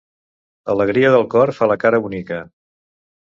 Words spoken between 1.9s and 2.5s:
bonica.